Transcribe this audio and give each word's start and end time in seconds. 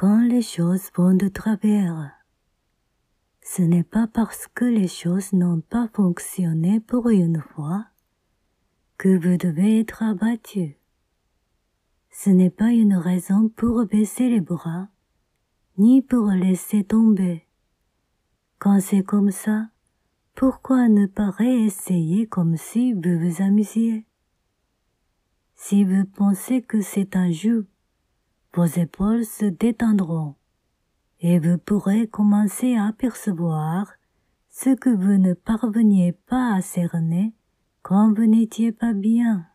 quand 0.00 0.22
les 0.22 0.40
choses 0.40 0.90
vont 0.94 1.12
de 1.12 1.28
travers. 1.28 2.10
Ce 3.42 3.60
n'est 3.60 3.84
pas 3.84 4.06
parce 4.06 4.48
que 4.48 4.64
les 4.64 4.88
choses 4.88 5.34
n'ont 5.34 5.60
pas 5.60 5.90
fonctionné 5.92 6.80
pour 6.80 7.10
une 7.10 7.42
fois 7.42 7.84
que 8.96 9.10
vous 9.10 9.36
devez 9.36 9.80
être 9.80 10.02
abattu. 10.02 10.78
Ce 12.10 12.30
n'est 12.30 12.48
pas 12.48 12.70
une 12.70 12.94
raison 12.94 13.50
pour 13.50 13.84
baisser 13.84 14.30
les 14.30 14.40
bras, 14.40 14.88
ni 15.76 16.00
pour 16.00 16.28
laisser 16.30 16.82
tomber. 16.82 17.46
Quand 18.58 18.80
c'est 18.80 19.04
comme 19.04 19.30
ça, 19.30 19.68
pourquoi 20.34 20.88
ne 20.88 21.04
pas 21.04 21.28
réessayer 21.28 22.26
comme 22.26 22.56
si 22.56 22.94
vous 22.94 23.18
vous 23.18 23.42
amusiez? 23.42 24.06
Si 25.56 25.84
vous 25.84 26.06
pensez 26.06 26.62
que 26.62 26.80
c'est 26.80 27.16
un 27.16 27.30
jeu, 27.30 27.68
vos 28.54 28.64
épaules 28.64 29.24
se 29.24 29.44
détendront 29.44 30.34
et 31.20 31.38
vous 31.38 31.58
pourrez 31.58 32.06
commencer 32.06 32.76
à 32.76 32.86
apercevoir 32.86 33.92
ce 34.48 34.74
que 34.74 34.90
vous 34.90 35.18
ne 35.18 35.34
parveniez 35.34 36.12
pas 36.12 36.54
à 36.54 36.60
cerner 36.60 37.34
quand 37.82 38.12
vous 38.12 38.26
n'étiez 38.26 38.72
pas 38.72 38.92
bien. 38.92 39.49